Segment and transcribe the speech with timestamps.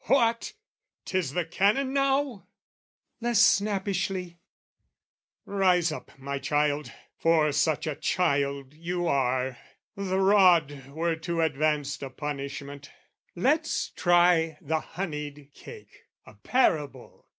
[0.05, 0.53] "What,
[1.05, 2.47] 'tis the Canon now?"
[3.19, 4.39] less snappishly
[5.45, 9.59] "Rise up, my child, for such a child you are,
[9.95, 12.89] "The rod were too advanced a punishment!
[13.35, 16.05] "Let's try the honeyed cake.
[16.25, 17.27] A parable!